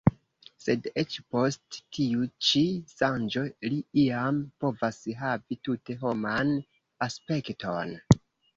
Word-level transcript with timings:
Sed 0.67 0.87
eĉ 1.01 1.17
post 1.35 1.77
tiu 1.97 2.23
ĉi 2.47 2.63
ŝanĝo 2.95 3.45
li 3.67 3.79
iam 4.07 4.41
povas 4.65 4.99
havi 5.23 5.61
tute 5.69 5.99
homan 6.07 6.57
aspekton. 7.11 7.97